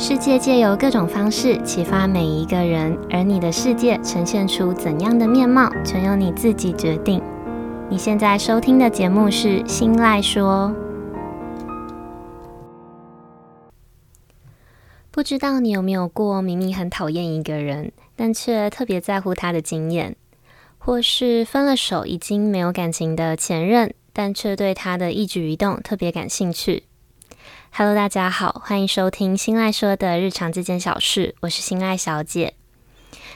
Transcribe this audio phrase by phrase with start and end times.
[0.00, 7.20] 世界借由各种方式启发每一个人，而你的世界呈现出怎样的面貌，全由你自己决定。
[7.90, 10.72] 你现在收听的节目是《新赖说》。
[15.10, 20.14] 不知道你有没有过明明很讨厌一个人，但却特别在乎他的经验，
[20.78, 26.84] 或是分了手已经没有感情的前任，但却对他的一举一动特别感兴趣。
[27.70, 32.54] Hello，大家好，欢迎收听新赖说的日常这件小事，我是新赖小姐。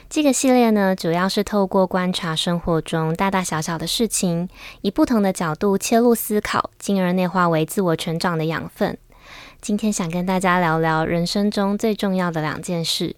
[0.09, 4.49] 这个系列呢，主要是透过观察生活中大大小小的事情，
[4.81, 8.97] 以不同的角度切入思考，进而内化为自我成长的养分。
[9.61, 13.15] 今天想跟大家聊聊人生中最重要的两件事。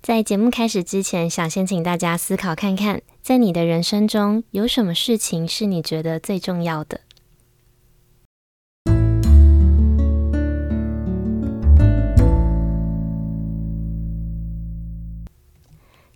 [0.00, 7.00] 在节目开始之前，想先请大家思考看看，在你的人生中有什么事情是你觉得最重要的？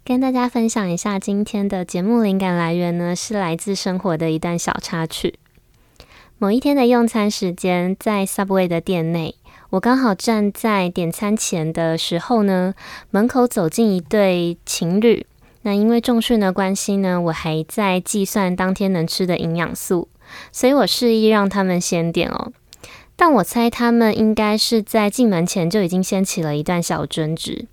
[0.09, 5.35] 跟大家分享一下今天的节目灵感来源呢，是来自生活的一段小插曲。
[6.39, 9.35] 某一天的用餐时间，在 Subway 的店内，
[9.69, 12.73] 我刚好站在点餐前的时候呢，
[13.11, 15.27] 门口走进一对情侣。
[15.61, 20.09] 那因为重训的关系呢，我还在计算当天能吃的营养素，
[20.51, 22.51] 所以我示意让他们先点哦。
[23.15, 27.67] 但我猜他们应该是在进门前就已经掀起了一段小争执，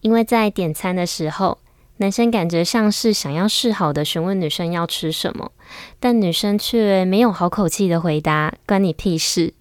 [0.00, 1.58] 因为在点餐的时候。
[2.02, 5.52] 男生感觉像是想要示好的询问女生要吃什么，
[6.00, 9.54] 但女生却没有好口气的回答：“关你屁事。”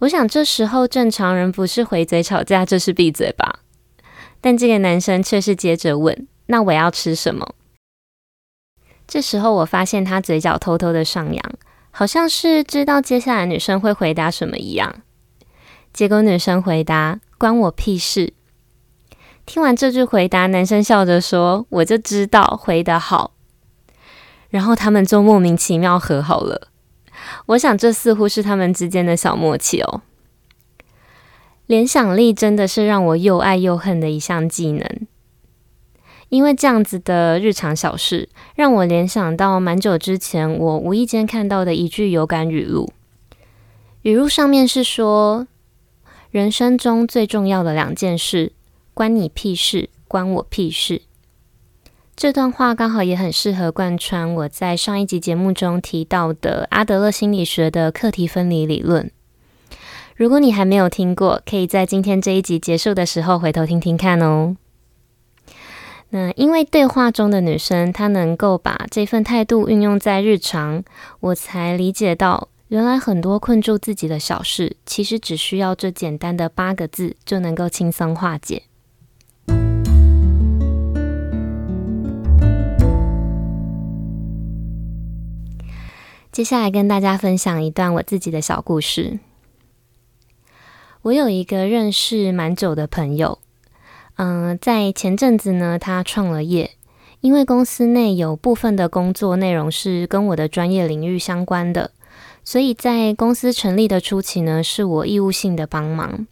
[0.00, 3.60] 我想这时候正常人不是回嘴吵架，就是闭嘴吧。
[4.40, 7.54] 但这个男生却是接着问：“那我要吃什么？”
[9.06, 11.52] 这时候我发现他嘴角偷偷的上扬，
[11.92, 14.92] 好像是知道接下来女生会回答什么一样。
[15.92, 18.32] 结果女生回答：“关我屁事。”
[19.46, 23.32] 听完这句回答，男生笑着说：“我就知道，回得好。”
[24.48, 26.68] 然后他们就莫名其妙和好了。
[27.46, 30.02] 我想，这似乎是他们之间的小默契哦。
[31.66, 35.06] 联想力真的是让我又爱又恨的一项技能，
[36.28, 42.92] 因为这样子的日常小事，让我联想到蛮久之前我无意间看到的一句有感语录。
[44.02, 45.46] 语录上面是说
[46.30, 48.52] ：“人生中最重要的两件事。”
[48.94, 51.02] 关你屁事，关我屁事。
[52.14, 59.10] 这段话刚好也很适合贯穿我在上一集节目中提到的阿德勒心理学的课题分离理论。
[60.14, 64.56] 如果你还没有听过，可以在今天这一集结束的时候回头听听看哦。
[66.10, 70.84] 那因为对话中的女生她能够把这份态度运用在日常，
[71.18, 72.48] 我才理解到。
[72.68, 78.62] 原来很多困住自己的小事，其实只需要这简单的八个字就能够轻松化解。
[86.34, 89.20] 接下来跟大家分享一段我自己的小故事。
[91.02, 93.38] 我有一个认识蛮久的朋友，
[94.16, 96.72] 嗯、在前阵子呢，他创了业，
[97.20, 101.92] 因为公司内有部分的工作内容是跟我的专业领域相关的，
[102.42, 106.26] 所以在公司成立的初期呢，是我义务性的帮忙。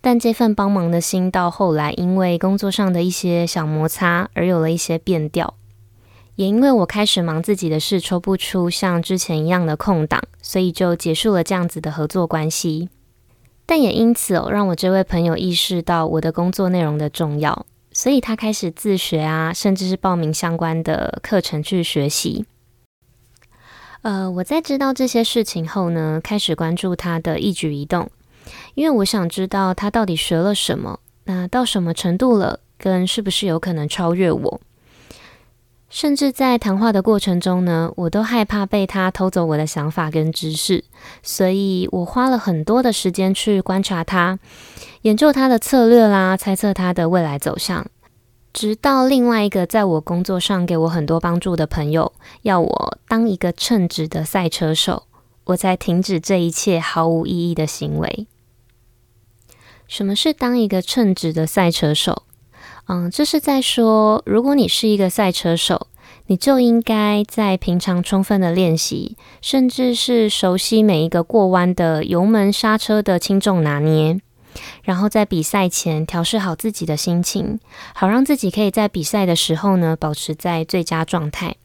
[0.00, 5.54] 但这份帮忙的心到后来，因为工作上的一些小摩擦而有了一些变调。
[6.36, 12.88] 也因为我开始忙自己的事，抽不出像之前一样的空档，所以就结束了这样子的合作关系。
[13.66, 22.44] 但也因此哦，让我这位朋友意识到我的工作内容的重要，所以他开始自学啊，甚至是报名相关的课程去学习。
[24.00, 28.10] 呃，我在知道这些事情后呢，开始关注他的一举一动，
[28.74, 34.60] 因为我想知道他到底学了什么，那到什么程度了，跟是不是有可能超越我。
[35.92, 40.84] 甚至在谈话的过程中呢，我都害怕被他偷走我的想法跟知识，
[41.22, 44.38] 所以我花了很多的时间去观察他，
[45.02, 47.86] 研究他的策略啦，猜测他的未来走向。
[48.54, 55.02] 直到另外一个在我工作上给我很多帮助的朋友要我当一个称职的赛车手，
[55.44, 58.26] 我才停止这一切毫无意义的行为。
[59.86, 62.22] 什么是当一个称职的赛车手？
[62.88, 65.86] 嗯，这是在说，如果你是一个赛车手，
[66.26, 74.20] 你就应该在平常充分的练习，甚至是熟悉每一个过弯的油门、刹车的轻重拿捏，
[74.82, 77.60] 然后在比赛前调试好自己的心情，
[77.94, 81.56] 好让自己可以在比赛的时候呢，保持在最佳状态。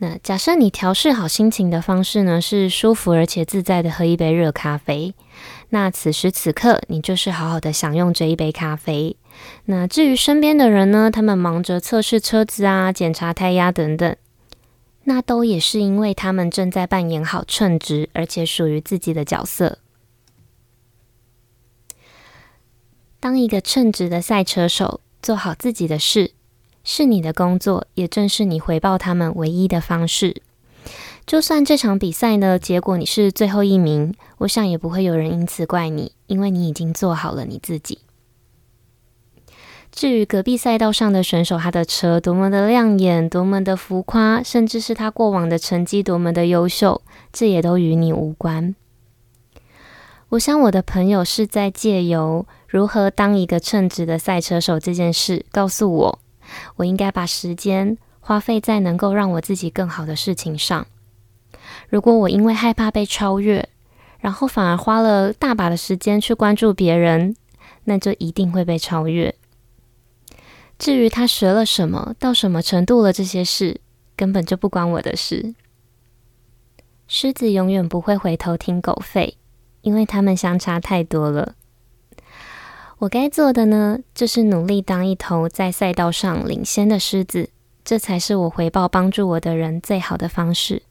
[0.00, 5.12] 那假设你调试好心情的方式呢，是舒服而且自在的喝一杯热咖啡。
[5.70, 9.16] 那此时此刻，你就是好好的享用这一杯咖啡。
[9.66, 14.16] 那至于身边的人呢，他们忙着测试车子啊、检查胎压等等，
[15.04, 19.78] 那都也是因为他们正在扮演好称职而且属于自己的角色。
[23.20, 26.32] 当一个称职的赛车手，做好自己的事。
[26.84, 30.40] 是你的工作，也正是你回报他们唯一的方式。
[31.28, 37.98] 就算这场比赛呢，结果你是最后一名，我想也不会有人因此怪你，因为你已经做好了你自己。
[39.92, 48.74] 至于隔壁赛道上的选手，他的车多么的亮眼，多么的浮夸，甚至是他过往的成绩多么的优秀，这也都与你无关。
[50.30, 56.18] 我想我的朋友是在借由如何当一个称职的赛车手这件事，告诉我。
[56.76, 60.86] 我应该把时间花费在能够让我自己更好的事情上。
[61.88, 63.68] 如果我因为害怕被超越，
[64.20, 67.34] 然后反而花了大把的时间去关注别人，
[67.84, 69.34] 那就一定会被超越。
[70.78, 73.80] 至于他学了什么，到什么程度了，这些事
[74.14, 75.54] 根本就不关我的事。
[77.06, 79.34] 狮子永远不会回头听狗吠，
[79.80, 81.54] 因为他们相差太多了。
[82.98, 87.50] 我该做的呢，就是努力当一头在赛道上领先的狮子，
[87.84, 90.82] 这才是我回报帮助我的人最好的方式。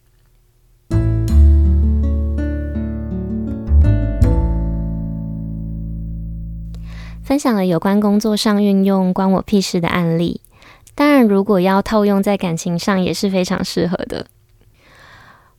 [7.28, 10.40] 分享了有关工作上运用“关我屁事”的案例，
[10.94, 14.24] 当然，如果要套用在感情上，也是非常适合的。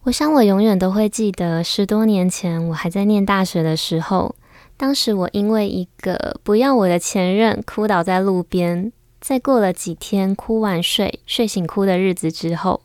[0.01, 4.33] 我想，我永远都会记得十多年前我还在念大学的时候。
[4.77, 12.81] 当时我因为一个不要我的前任哭倒在路边，在过了几天哭完睡，睡醒哭的日子之后，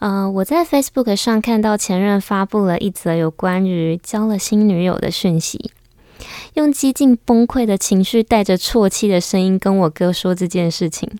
[0.00, 5.70] 呃，我在 Facebook 上看到前任发布了一则有关于交了新女友的讯息，
[6.54, 11.10] 用几近崩溃的情绪，带着啜泣的声音跟我哥说这件事情。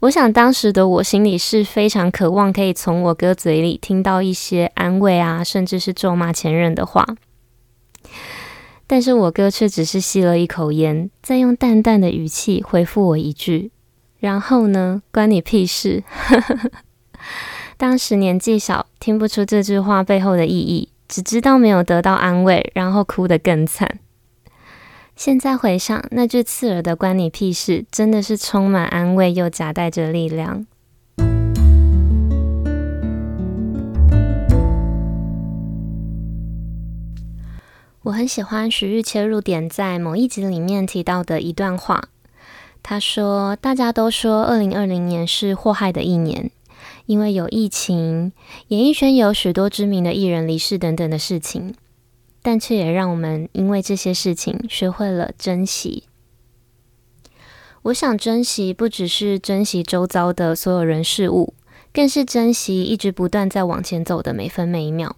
[0.00, 7.06] 我想当时的我心里是非常渴望可以从我哥嘴里听到一些安慰啊，甚至是咒骂前任的话。
[8.88, 13.70] 但是我哥却只是吸了一口烟，再用淡淡的语气回复我一句
[14.18, 15.02] ：“然后呢？
[15.12, 16.02] 关你屁事。
[17.78, 23.98] ”当时年纪小，听不出这句话背后的意义，只知道没有得到安慰，然后哭得更惨。
[25.14, 30.66] 现在回想，那句刺耳的“关你屁事”，真的是充满安慰又夹带着力量。
[38.04, 42.04] 我很喜欢徐玉切入点在某一集里面提到的一段话。
[42.82, 46.50] 他说：“大家都说二零二零年是祸害的一年，
[47.06, 48.32] 因为有疫情，
[48.68, 51.74] 演艺圈有许多知名的艺人离世等等的事情，
[52.42, 56.04] 但却也让我们因为这些事情学会了珍惜。
[57.82, 61.54] 我想珍惜不只是珍惜周遭的所有人事物，
[61.92, 65.16] 更是珍惜一直不断在往前走的每分每一秒。”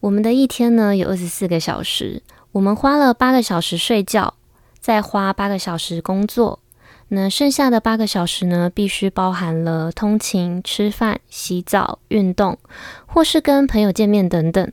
[0.00, 2.22] 我们的一天呢，有二十四个小时，
[2.52, 4.34] 我们花了八个小时睡觉，
[4.80, 6.58] 再花八个小时工作，
[7.14, 12.56] 那剩下的八个小时呢，必须包含了通勤、吃饭、洗澡、运动，
[13.04, 14.72] 或是跟朋友见面等等。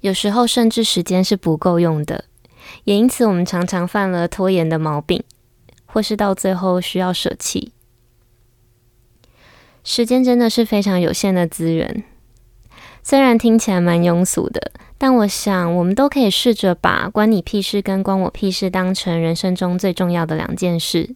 [0.00, 2.24] 有时候甚至时间是不够用的，
[2.82, 5.22] 也因此我们常常犯了拖延的毛病，
[5.86, 7.70] 或是到最后需要舍弃。
[9.84, 12.02] 时间真的是非常有限的资源。
[13.04, 21.14] 虽然听起来蛮庸俗的，但我想我们都可以试着把“关你屁事”跟“关我屁事”当成人生中最重要的两件事。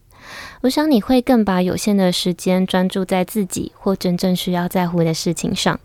[0.61, 5.79] 我想你会更把有限的时间专注在自己或真正需要在乎的事情上。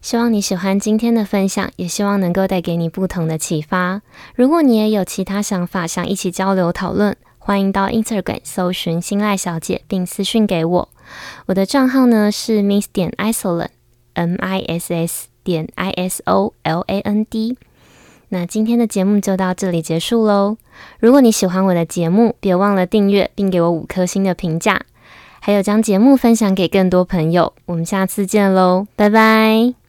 [0.00, 4.02] 希望你喜欢今天的分享，也希望能够带给你不同的启发。
[4.34, 7.16] 如果你也有其他想法，想一起交流讨论。
[7.38, 10.88] 欢迎到 Instagram 搜寻心赖小姐，并私讯给我。
[11.46, 17.56] 我的账号呢是 Miss 点 Isoland，M I S S 点 I S O L A N D。
[18.30, 20.56] 那今天的节目就到这里结束喽。
[20.98, 24.80] 如果你喜欢我的节目，别忘了订阅并给我五颗星的评价，
[25.38, 27.52] 还有将节目分享给更多朋友。
[27.66, 29.83] 我们下次见喽，拜拜。